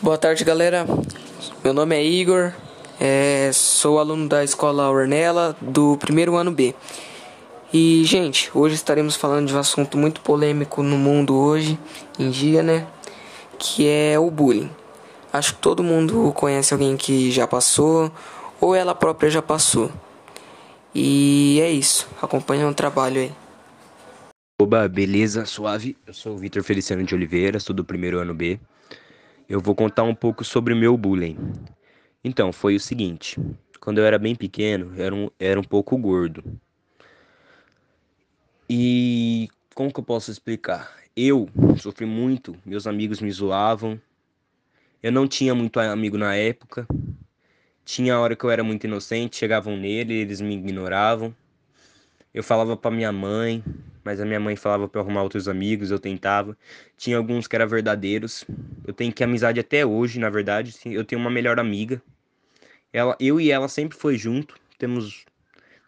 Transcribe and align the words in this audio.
Boa 0.00 0.16
tarde, 0.16 0.44
galera. 0.44 0.86
Meu 1.64 1.74
nome 1.74 1.96
é 1.96 2.04
Igor, 2.04 2.52
é, 3.00 3.50
sou 3.52 3.98
aluno 3.98 4.28
da 4.28 4.44
escola 4.44 4.88
Ornella 4.88 5.56
do 5.60 5.96
primeiro 5.96 6.36
ano 6.36 6.52
B. 6.52 6.72
E, 7.72 8.04
gente, 8.04 8.48
hoje 8.54 8.76
estaremos 8.76 9.16
falando 9.16 9.48
de 9.48 9.54
um 9.56 9.58
assunto 9.58 9.98
muito 9.98 10.20
polêmico 10.20 10.84
no 10.84 10.96
mundo 10.96 11.34
hoje, 11.34 11.76
em 12.16 12.30
dia, 12.30 12.62
né? 12.62 12.86
Que 13.58 13.88
é 13.88 14.16
o 14.16 14.30
bullying. 14.30 14.70
Acho 15.32 15.54
que 15.56 15.60
todo 15.60 15.82
mundo 15.82 16.32
conhece 16.32 16.72
alguém 16.72 16.96
que 16.96 17.32
já 17.32 17.48
passou, 17.48 18.12
ou 18.60 18.76
ela 18.76 18.94
própria 18.94 19.28
já 19.28 19.42
passou. 19.42 19.90
E 20.94 21.58
é 21.60 21.72
isso. 21.72 22.08
Acompanha 22.22 22.68
o 22.68 22.74
trabalho 22.74 23.20
aí. 23.20 23.32
Oba, 24.62 24.88
beleza, 24.88 25.44
suave? 25.44 25.96
Eu 26.06 26.14
sou 26.14 26.34
o 26.34 26.38
Vitor 26.38 26.62
Feliciano 26.62 27.02
de 27.02 27.16
Oliveira, 27.16 27.58
sou 27.58 27.74
do 27.74 27.84
primeiro 27.84 28.20
ano 28.20 28.32
B 28.32 28.60
eu 29.48 29.60
vou 29.60 29.74
contar 29.74 30.02
um 30.02 30.14
pouco 30.14 30.44
sobre 30.44 30.74
o 30.74 30.76
meu 30.76 30.96
bullying. 30.96 31.36
Então, 32.22 32.52
foi 32.52 32.76
o 32.76 32.80
seguinte: 32.80 33.40
quando 33.80 33.98
eu 33.98 34.04
era 34.04 34.18
bem 34.18 34.34
pequeno, 34.34 34.94
eu 34.94 35.04
era 35.04 35.14
um, 35.14 35.30
era 35.38 35.58
um 35.58 35.64
pouco 35.64 35.96
gordo. 35.96 36.44
E 38.68 39.48
como 39.74 39.92
que 39.92 39.98
eu 39.98 40.04
posso 40.04 40.30
explicar? 40.30 40.94
Eu 41.16 41.48
sofri 41.78 42.04
muito, 42.04 42.56
meus 42.66 42.86
amigos 42.86 43.20
me 43.20 43.30
zoavam. 43.30 44.00
Eu 45.02 45.10
não 45.10 45.26
tinha 45.26 45.54
muito 45.54 45.80
amigo 45.80 46.18
na 46.18 46.34
época. 46.34 46.86
Tinha 47.84 48.18
hora 48.18 48.36
que 48.36 48.44
eu 48.44 48.50
era 48.50 48.62
muito 48.62 48.84
inocente, 48.84 49.36
chegavam 49.36 49.76
nele, 49.76 50.12
eles 50.12 50.40
me 50.42 50.54
ignoravam. 50.54 51.34
Eu 52.34 52.42
falava 52.42 52.76
para 52.76 52.90
minha 52.90 53.10
mãe, 53.10 53.64
mas 54.08 54.22
a 54.22 54.24
minha 54.24 54.40
mãe 54.40 54.56
falava 54.56 54.88
para 54.88 55.02
arrumar 55.02 55.22
outros 55.22 55.48
amigos, 55.48 55.90
eu 55.90 55.98
tentava. 55.98 56.56
Tinha 56.96 57.18
alguns 57.18 57.46
que 57.46 57.54
eram 57.54 57.68
verdadeiros. 57.68 58.42
Eu 58.86 58.94
tenho 58.94 59.12
que 59.12 59.22
amizade 59.22 59.60
até 59.60 59.84
hoje, 59.84 60.18
na 60.18 60.30
verdade. 60.30 60.74
Eu 60.86 61.04
tenho 61.04 61.20
uma 61.20 61.30
melhor 61.30 61.60
amiga. 61.60 62.00
Ela, 62.90 63.14
eu 63.20 63.38
e 63.38 63.50
ela 63.50 63.68
sempre 63.68 63.98
foi 63.98 64.16
junto. 64.16 64.54
Temos, 64.78 65.26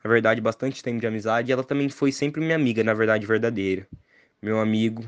na 0.05 0.11
verdade, 0.11 0.39
bastante 0.39 0.83
tempo 0.83 1.01
de 1.01 1.07
amizade. 1.07 1.51
Ela 1.51 1.65
também 1.65 1.89
foi 1.89 2.13
sempre 2.13 2.43
minha 2.43 2.57
amiga, 2.57 2.85
na 2.85 2.93
verdade, 2.93 3.25
verdadeira. 3.25 3.89
Meu 4.43 4.61
amigo 4.61 5.03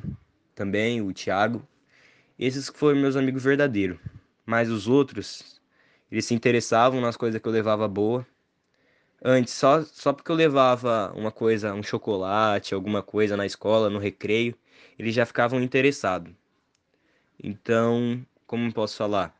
também, 0.54 1.02
o 1.02 1.12
Thiago. 1.12 1.62
Esses 2.38 2.70
foram 2.70 2.98
meus 2.98 3.14
amigos 3.14 3.44
verdadeiros. 3.44 3.98
Mas 4.46 4.70
os 4.70 4.88
outros, 4.88 5.60
eles 6.10 6.24
se 6.24 6.32
interessavam 6.32 6.98
nas 6.98 7.18
coisas 7.18 7.38
que 7.38 7.46
eu 7.46 7.52
levava 7.52 7.86
boa 7.86 8.26
Antes, 9.24 9.54
só, 9.54 9.82
só 9.84 10.12
porque 10.12 10.32
eu 10.32 10.36
levava 10.36 11.12
uma 11.14 11.30
coisa, 11.30 11.72
um 11.72 11.82
chocolate, 11.82 12.74
alguma 12.74 13.02
coisa 13.04 13.36
na 13.36 13.46
escola, 13.46 13.88
no 13.88 14.00
recreio, 14.00 14.56
eles 14.98 15.14
já 15.14 15.24
ficavam 15.24 15.62
interessados. 15.62 16.32
Então, 17.40 18.26
como 18.48 18.72
posso 18.72 18.96
falar? 18.96 19.32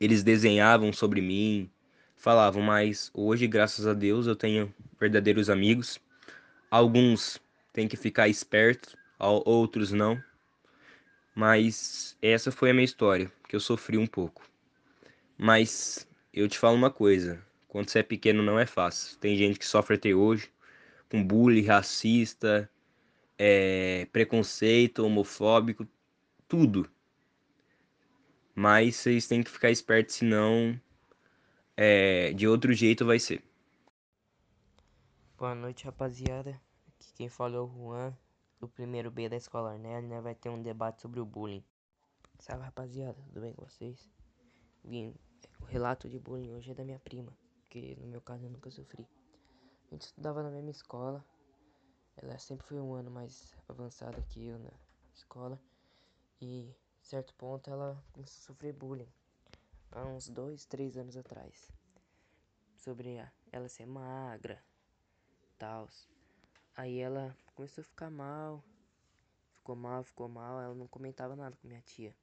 Eles 0.00 0.24
desenhavam 0.24 0.92
sobre 0.92 1.20
mim, 1.20 1.70
falavam, 2.16 2.62
mas 2.62 3.12
hoje, 3.14 3.46
graças 3.46 3.86
a 3.86 3.94
Deus, 3.94 4.26
eu 4.26 4.34
tenho 4.34 4.74
verdadeiros 4.98 5.48
amigos. 5.48 6.00
Alguns 6.68 7.40
têm 7.72 7.86
que 7.86 7.96
ficar 7.96 8.26
espertos, 8.26 8.96
outros 9.20 9.92
não. 9.92 10.20
Mas 11.32 12.16
essa 12.20 12.50
foi 12.50 12.70
a 12.70 12.74
minha 12.74 12.84
história, 12.84 13.30
que 13.48 13.54
eu 13.54 13.60
sofri 13.60 13.96
um 13.96 14.06
pouco. 14.06 14.42
Mas 15.38 16.08
eu 16.34 16.48
te 16.48 16.58
falo 16.58 16.76
uma 16.76 16.90
coisa, 16.90 17.40
quando 17.72 17.88
você 17.88 18.00
é 18.00 18.02
pequeno 18.02 18.42
não 18.42 18.58
é 18.58 18.66
fácil. 18.66 19.16
Tem 19.16 19.34
gente 19.34 19.58
que 19.58 19.64
sofre 19.64 19.96
até 19.96 20.14
hoje 20.14 20.52
com 21.10 21.26
bullying, 21.26 21.64
racista, 21.64 22.70
é, 23.38 24.06
preconceito, 24.12 25.06
homofóbico, 25.06 25.88
tudo. 26.46 26.86
Mas 28.54 28.96
vocês 28.96 29.26
têm 29.26 29.42
que 29.42 29.50
ficar 29.50 29.70
espertos, 29.70 30.16
senão 30.16 30.78
é, 31.74 32.34
de 32.34 32.46
outro 32.46 32.74
jeito 32.74 33.06
vai 33.06 33.18
ser. 33.18 33.42
Boa 35.38 35.54
noite, 35.54 35.86
rapaziada. 35.86 36.60
Aqui 36.88 37.10
quem 37.14 37.30
fala 37.30 37.56
é 37.56 37.58
o 37.58 37.66
Juan, 37.66 38.14
do 38.60 38.68
primeiro 38.68 39.10
B 39.10 39.30
da 39.30 39.36
escola 39.36 39.72
Arnel, 39.72 40.02
né? 40.02 40.20
Vai 40.20 40.34
ter 40.34 40.50
um 40.50 40.62
debate 40.62 41.00
sobre 41.00 41.20
o 41.20 41.24
bullying. 41.24 41.64
Salve, 42.38 42.64
rapaziada, 42.64 43.16
tudo 43.28 43.40
bem 43.40 43.54
com 43.54 43.64
vocês? 43.64 44.10
Vim, 44.84 45.14
o 45.58 45.64
relato 45.64 46.06
de 46.06 46.18
bullying 46.18 46.52
hoje 46.52 46.72
é 46.72 46.74
da 46.74 46.84
minha 46.84 46.98
prima 46.98 47.32
porque 47.72 47.96
no 47.98 48.06
meu 48.06 48.20
caso 48.20 48.44
eu 48.44 48.50
nunca 48.50 48.70
sofri. 48.70 49.08
A 49.86 49.94
gente 49.94 50.02
estudava 50.02 50.42
na 50.42 50.50
mesma 50.50 50.70
escola. 50.70 51.24
Ela 52.18 52.36
sempre 52.36 52.66
foi 52.66 52.78
um 52.78 52.92
ano 52.92 53.10
mais 53.10 53.56
avançada 53.66 54.20
que 54.28 54.46
eu 54.46 54.58
na 54.58 54.70
escola. 55.14 55.58
E 56.38 56.70
certo 57.00 57.32
ponto 57.34 57.70
ela 57.70 57.98
começou 58.12 58.42
a 58.42 58.46
sofrer 58.46 58.74
bullying. 58.74 59.08
Há 59.90 60.04
uns 60.04 60.28
dois, 60.28 60.66
três 60.66 60.98
anos 60.98 61.16
atrás. 61.16 61.72
Sobre 62.76 63.16
ela 63.50 63.68
ser 63.70 63.86
magra, 63.86 64.62
tal. 65.56 65.88
Aí 66.76 66.98
ela 66.98 67.34
começou 67.54 67.80
a 67.80 67.84
ficar 67.86 68.10
mal. 68.10 68.62
Ficou 69.54 69.76
mal, 69.76 70.04
ficou 70.04 70.28
mal. 70.28 70.60
Ela 70.60 70.74
não 70.74 70.86
comentava 70.88 71.34
nada 71.34 71.56
com 71.56 71.66
minha 71.66 71.80
tia. 71.80 72.14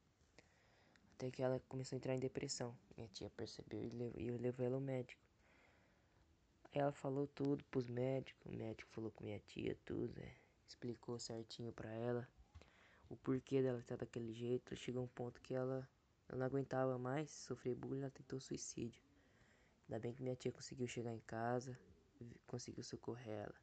Até 1.16 1.32
que 1.32 1.42
ela 1.42 1.60
começou 1.68 1.96
a 1.96 1.98
entrar 1.98 2.14
em 2.14 2.20
depressão. 2.20 2.78
Minha 2.96 3.08
tia 3.08 3.32
percebeu 3.32 3.84
e 3.84 3.90
levou, 3.90 4.22
e 4.22 4.30
levou 4.38 4.64
ela 4.64 4.76
ao 4.76 4.82
médico. 4.82 5.29
Ela 6.72 6.92
falou 6.92 7.28
tudo 7.28 7.64
pros 7.66 7.88
médicos, 7.88 8.46
o 8.46 8.56
médico 8.56 8.90
falou 8.92 9.12
com 9.12 9.24
minha 9.24 9.40
tia 9.40 9.76
tudo, 9.86 10.20
é, 10.20 10.36
explicou 10.68 11.18
certinho 11.20 11.72
pra 11.72 11.92
ela 11.92 12.28
o 13.10 13.16
porquê 13.18 13.62
dela 13.62 13.80
estar 13.80 13.98
daquele 13.98 14.32
jeito. 14.34 14.76
Chegou 14.76 15.04
um 15.04 15.08
ponto 15.08 15.42
que 15.42 15.54
ela, 15.54 15.88
ela 16.28 16.38
não 16.38 16.46
aguentava 16.46 16.98
mais 16.98 17.32
sofrer 17.32 17.76
bullying, 17.76 18.02
ela 18.02 18.12
tentou 18.12 18.40
suicídio. 18.40 19.02
Ainda 19.88 20.00
bem 20.00 20.14
que 20.14 20.22
minha 20.22 20.36
tia 20.36 20.52
conseguiu 20.52 20.88
chegar 20.88 21.12
em 21.12 21.20
casa, 21.22 21.78
conseguiu 22.46 22.84
socorrer 22.84 23.46
ela. 23.46 23.56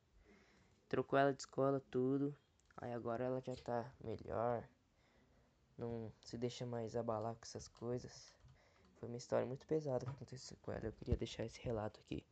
Trocou 0.88 1.18
ela 1.18 1.32
de 1.32 1.40
escola, 1.40 1.80
tudo. 1.90 2.36
Aí 2.76 2.92
agora 2.92 3.24
ela 3.24 3.40
já 3.40 3.54
tá 3.54 3.94
melhor. 4.02 4.68
Não 5.78 6.12
se 6.20 6.36
deixa 6.36 6.66
mais 6.66 6.96
abalar 6.96 7.34
com 7.34 7.42
essas 7.42 7.68
coisas. 7.68 8.34
Foi 8.96 9.08
uma 9.08 9.18
história 9.18 9.46
muito 9.46 9.66
pesada 9.66 10.04
que 10.04 10.10
aconteceu 10.10 10.56
com 10.60 10.72
ela. 10.72 10.86
Eu 10.86 10.92
queria 10.92 11.16
deixar 11.16 11.44
esse 11.44 11.60
relato 11.60 12.00
aqui. 12.00 12.24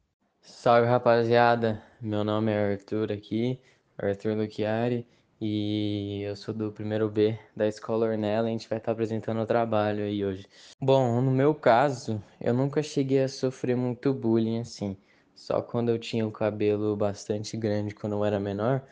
Salve 0.47 0.87
rapaziada, 0.87 1.83
meu 1.99 2.23
nome 2.23 2.53
é 2.53 2.73
Arthur 2.73 3.11
aqui, 3.11 3.59
Arthur 3.97 4.37
Luchiari, 4.37 5.07
e 5.41 6.21
eu 6.21 6.37
sou 6.37 6.53
do 6.53 6.71
primeiro 6.71 7.09
B 7.09 7.39
da 7.57 7.67
Escola 7.67 8.05
Ornella, 8.05 8.49
a 8.49 8.51
gente 8.51 8.69
vai 8.69 8.77
estar 8.77 8.93
apresentando 8.93 9.41
o 9.41 9.47
trabalho 9.47 10.05
aí 10.05 10.23
hoje. 10.23 10.47
Bom, 10.79 11.23
no 11.23 11.31
meu 11.31 11.55
caso, 11.55 12.23
eu 12.39 12.53
nunca 12.53 12.83
cheguei 12.83 13.23
a 13.23 13.29
sofrer 13.29 13.75
muito 13.75 14.13
bullying 14.13 14.61
assim, 14.61 14.99
só 15.35 15.63
quando 15.63 15.89
eu 15.89 15.99
tinha 15.99 16.27
o 16.27 16.31
cabelo 16.31 16.95
bastante 16.95 17.57
grande 17.57 17.95
quando 17.95 18.13
eu 18.13 18.23
era 18.23 18.39
menor, 18.39 18.83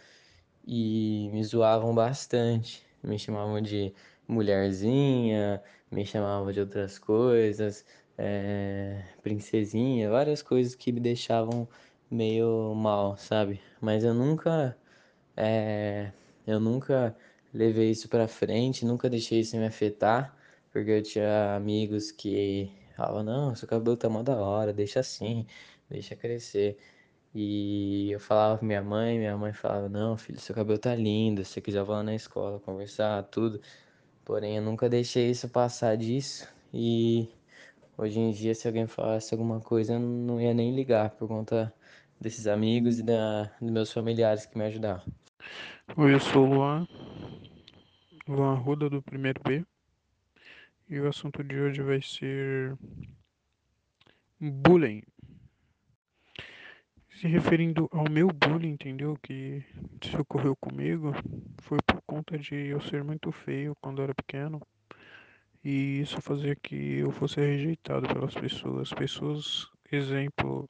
e 0.67 1.29
me 1.35 1.45
zoavam 1.45 1.95
bastante, 1.95 2.83
me 3.03 3.19
chamavam 3.19 3.61
de 3.61 3.93
mulherzinha, 4.27 5.62
me 5.91 6.07
chamavam 6.07 6.51
de 6.51 6.61
outras 6.61 6.99
coisas, 6.99 7.85
é, 8.19 9.05
princesinha, 9.23 10.11
várias 10.11 10.43
coisas 10.43 10.75
que 10.75 10.93
me 10.93 11.00
deixavam 11.00 11.69
meio 12.11 12.75
mal, 12.75 13.17
sabe? 13.17 13.61
Mas 13.81 14.05
eu 14.05 14.15
nunca, 14.15 14.77
é, 15.37 16.12
eu 16.47 16.61
nunca 16.61 17.17
levei 17.53 17.91
isso 17.91 18.09
pra 18.09 18.28
frente, 18.28 18.84
nunca 18.84 19.11
deixei 19.11 19.41
isso 19.41 19.56
me 19.56 19.67
afetar, 19.67 20.37
porque 20.73 20.91
eu 20.91 21.03
tinha 21.03 21.56
amigos 21.56 22.11
que 22.11 22.73
falavam, 22.97 23.23
não, 23.23 23.55
seu 23.55 23.69
cabelo 23.69 23.97
tá 23.97 24.09
mó 24.09 24.23
da 24.23 24.37
hora, 24.37 24.73
deixa 24.73 25.00
assim, 25.00 25.47
deixa 25.89 26.17
crescer. 26.17 26.79
E 27.34 28.11
eu 28.12 28.21
falava 28.21 28.59
com 28.59 28.67
minha 28.67 28.83
mãe, 28.83 29.19
minha 29.19 29.37
mãe 29.39 29.53
falava, 29.53 29.89
não, 29.89 30.17
filho, 30.19 30.39
seu 30.41 30.55
cabelo 30.55 30.79
tá 30.79 30.94
lindo, 30.94 31.44
se 31.44 31.53
você 31.53 31.61
quiser 31.62 31.83
vou 31.83 31.94
lá 31.97 32.03
na 32.03 32.15
escola 32.15 32.61
conversar, 32.61 33.23
tudo. 33.25 33.61
Porém, 34.25 34.56
eu 34.56 34.62
nunca 34.62 34.89
deixei 34.89 35.31
isso 35.31 35.49
passar 35.49 35.97
disso 35.97 36.49
e 36.73 37.29
Hoje 37.97 38.19
em 38.19 38.31
dia, 38.31 38.55
se 38.55 38.67
alguém 38.67 38.87
falasse 38.87 39.35
alguma 39.35 39.61
coisa, 39.61 39.93
eu 39.93 40.00
não 40.00 40.41
ia 40.41 40.55
nem 40.55 40.75
ligar 40.75 41.11
por 41.11 41.29
conta 41.29 41.73
desses 42.19 42.47
amigos 42.47 42.99
e 42.99 43.03
da, 43.03 43.44
dos 43.61 43.71
meus 43.71 43.93
familiares 43.93 44.47
que 44.47 44.56
me 44.56 44.65
ajudaram. 44.65 45.03
Oi, 45.97 46.15
eu 46.15 46.19
sou 46.19 46.47
o 46.47 46.55
Luan, 46.55 46.89
Luan 48.27 48.55
Ruda 48.55 48.89
do 48.89 49.03
primeiro 49.03 49.43
B. 49.43 49.62
E 50.89 50.99
o 51.00 51.06
assunto 51.06 51.44
de 51.44 51.61
hoje 51.61 51.83
vai 51.83 52.00
ser 52.00 52.79
bullying. 54.41 55.03
Se 57.11 57.29
referindo 57.29 57.91
ao 57.93 58.11
meu 58.11 58.29
bullying, 58.29 58.71
entendeu? 58.71 59.19
Que 59.23 59.62
se 60.03 60.17
ocorreu 60.17 60.56
comigo, 60.56 61.12
foi 61.61 61.79
por 61.87 62.00
conta 62.06 62.38
de 62.38 62.55
eu 62.55 62.81
ser 62.81 63.05
muito 63.05 63.31
feio 63.31 63.77
quando 63.83 64.00
era 64.00 64.15
pequeno 64.15 64.62
e 65.64 66.00
isso 66.00 66.20
fazia 66.20 66.56
que 66.56 66.99
eu 66.99 67.11
fosse 67.12 67.41
rejeitado 67.41 68.09
pelas 68.09 68.35
pessoas. 68.35 68.93
Pessoas, 68.93 69.69
exemplo, 69.91 70.69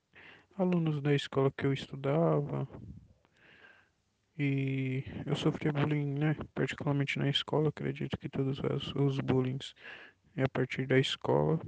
alunos 0.56 1.00
da 1.00 1.14
escola 1.14 1.50
que 1.50 1.66
eu 1.66 1.72
estudava. 1.72 2.68
E 4.38 5.04
eu 5.26 5.36
sofri 5.36 5.70
bullying, 5.70 6.14
né? 6.18 6.36
Particularmente 6.54 7.18
na 7.18 7.28
escola, 7.28 7.68
acredito 7.68 8.18
que 8.18 8.28
todos 8.28 8.58
os, 8.94 9.18
bullying 9.20 9.58
é 10.36 10.42
a 10.44 10.48
partir 10.48 10.86
da 10.86 10.98
escola 10.98 11.60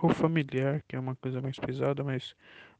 ou 0.00 0.10
familiar, 0.10 0.82
que 0.86 0.96
é 0.96 1.00
uma 1.00 1.16
coisa 1.16 1.40
mais 1.40 1.58
pesada, 1.58 2.04
mas 2.04 2.34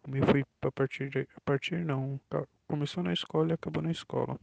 o 0.04 0.10
meu 0.10 0.24
foi 0.26 0.44
a 0.62 0.70
partir 0.70 1.08
de, 1.08 1.20
a 1.36 1.40
partir 1.44 1.84
não, 1.84 2.20
começou 2.68 3.02
na 3.02 3.12
escola 3.12 3.50
e 3.50 3.52
acabou 3.54 3.82
na 3.82 3.90
escola. 3.90 4.38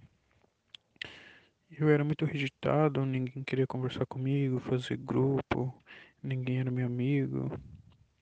Eu 1.69 1.89
era 1.89 2.03
muito 2.03 2.25
rejeitado, 2.25 3.05
ninguém 3.05 3.43
queria 3.43 3.67
conversar 3.67 4.05
comigo, 4.05 4.59
fazer 4.59 4.97
grupo, 4.97 5.73
ninguém 6.21 6.59
era 6.59 6.71
meu 6.71 6.85
amigo, 6.85 7.51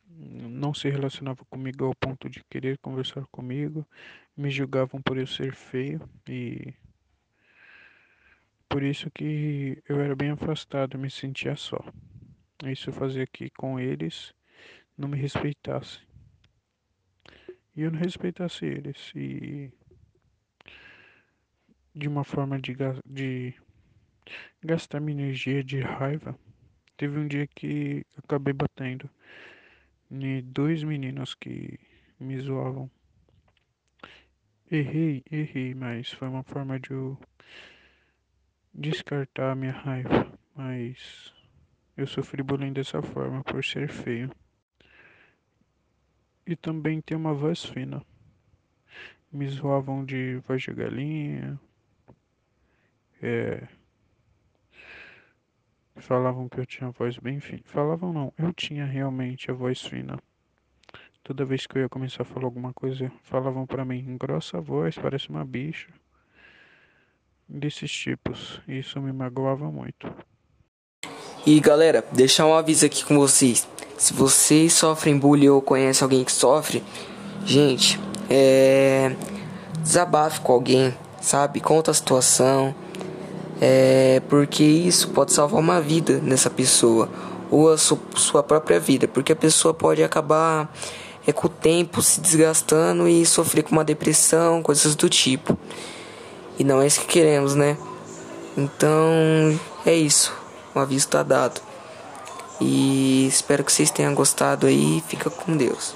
não 0.08 0.74
se 0.74 0.90
relacionava 0.90 1.44
comigo 1.46 1.86
ao 1.86 1.96
ponto 1.96 2.30
de 2.30 2.44
querer 2.50 2.78
conversar 2.80 3.26
comigo, 3.32 3.86
me 4.36 4.50
julgavam 4.50 5.02
por 5.02 5.18
eu 5.18 5.28
ser 5.28 5.54
feio 5.54 6.02
e 6.28 6.74
por 8.70 8.82
isso 8.82 9.12
que 9.12 9.84
eu 9.88 10.00
era 10.00 10.16
bem 10.16 10.32
afastado, 10.32 10.98
me 10.98 11.10
sentia 11.10 11.56
só. 11.56 11.80
Isso 12.66 12.92
fazia 12.92 13.28
que 13.28 13.50
com 13.52 13.80
eles 13.80 14.34
não 14.98 15.08
me 15.08 15.18
respeitassem. 15.18 16.02
E 17.76 17.82
eu 17.82 17.92
não 17.92 18.00
respeitasse 18.00 18.66
eles. 18.66 19.12
E 19.16 19.72
de 21.96 22.08
uma 22.08 22.24
forma 22.24 22.60
de, 22.60 22.76
de 23.06 23.54
gastar 24.64 25.00
minha 25.00 25.22
energia 25.22 25.64
de 25.64 25.80
raiva, 25.80 26.38
teve 26.98 27.20
um 27.20 27.28
dia 27.28 27.48
que 27.48 28.06
acabei 28.18 28.54
batendo 28.54 29.10
em 30.10 30.42
dois 30.42 30.84
meninos 30.84 31.34
que 31.36 31.80
me 32.20 32.40
zoavam. 32.40 32.90
Errei, 34.72 35.24
errei, 35.30 35.74
mas 35.76 36.12
foi 36.12 36.28
uma 36.28 36.44
forma 36.44 36.80
de 36.80 36.92
eu 36.92 37.20
descartar 38.74 39.52
a 39.52 39.56
minha 39.56 39.72
raiva. 39.72 40.32
Mas 40.56 41.34
eu 41.96 42.08
sofri 42.08 42.42
bullying 42.42 42.74
dessa 42.74 43.02
forma 43.02 43.44
por 43.44 43.64
ser 43.64 43.88
feio. 43.88 44.32
E 46.46 46.56
também 46.56 47.02
ter 47.02 47.16
uma 47.16 47.34
voz 47.34 47.64
fina. 47.64 48.04
Me 49.32 49.48
zoavam 49.48 50.06
de 50.06 50.38
voz 50.48 50.62
de 50.62 50.74
galinha, 50.74 51.60
é, 53.24 53.64
falavam 55.96 56.50
que 56.50 56.60
eu 56.60 56.66
tinha 56.66 56.92
voz 56.92 57.18
bem 57.18 57.40
fina. 57.40 57.62
Falavam 57.64 58.12
não, 58.12 58.34
eu 58.38 58.52
tinha 58.52 58.86
realmente 58.86 59.50
a 59.50 59.54
voz 59.54 59.82
fina. 59.82 60.20
Toda 61.24 61.46
vez 61.46 61.66
que 61.66 61.78
eu 61.78 61.84
ia 61.84 61.90
começar 61.90 62.24
a 62.24 62.26
falar 62.26 62.44
alguma 62.44 62.74
coisa, 62.74 63.10
falavam 63.24 63.66
para 63.66 63.86
mim, 63.86 64.18
grossa 64.20 64.60
voz, 64.60 64.98
parece 64.98 65.30
uma 65.30 65.46
bicha. 65.46 65.88
Desses 67.48 67.92
tipos. 67.92 68.62
Isso 68.68 69.00
me 69.00 69.14
magoava 69.14 69.72
muito. 69.72 70.14
E 71.46 71.60
galera, 71.62 72.04
deixar 72.12 72.46
um 72.46 72.54
aviso 72.54 72.86
aqui 72.86 73.06
com 73.06 73.18
vocês. 73.18 73.68
Se 73.98 74.14
vocês 74.14 74.74
sofrem 74.74 75.18
bullying 75.18 75.48
ou 75.48 75.62
conhecem 75.62 76.04
alguém 76.04 76.26
que 76.26 76.32
sofre, 76.32 76.84
gente, 77.46 77.98
é. 78.30 79.16
Desabafe 79.80 80.42
com 80.42 80.54
alguém, 80.54 80.94
sabe? 81.22 81.60
Conta 81.62 81.92
a 81.92 81.94
situação 81.94 82.74
é, 83.66 84.22
porque 84.28 84.62
isso 84.62 85.08
pode 85.12 85.32
salvar 85.32 85.58
uma 85.58 85.80
vida 85.80 86.20
nessa 86.22 86.50
pessoa 86.50 87.08
ou 87.50 87.72
a 87.72 87.78
su 87.78 87.98
sua 88.14 88.44
própria 88.44 88.78
vida, 88.78 89.08
porque 89.08 89.32
a 89.32 89.36
pessoa 89.38 89.74
pode 89.74 90.04
acabar 90.04 90.70
é, 91.26 91.32
com 91.32 91.48
o 91.48 91.50
tempo 91.50 92.02
se 92.02 92.20
desgastando 92.20 93.08
e 93.08 93.26
sofrer 93.26 93.64
com 93.64 93.72
uma 93.72 93.86
depressão, 93.86 94.62
coisas 94.62 94.96
do 94.96 95.08
tipo. 95.08 95.58
E 96.60 96.64
não 96.66 96.82
é 96.82 96.88
isso 96.88 97.00
que 97.00 97.08
queremos, 97.08 97.56
né? 97.56 97.78
Então 98.58 99.58
é 99.86 99.96
isso, 99.96 100.34
o 100.76 100.80
aviso 100.80 101.06
está 101.06 101.24
dado. 101.24 101.62
E 102.60 103.26
espero 103.30 103.64
que 103.64 103.72
vocês 103.72 103.90
tenham 103.90 104.14
gostado 104.14 104.68
aí. 104.68 105.02
Fica 105.08 105.30
com 105.30 105.56
Deus. 105.56 105.96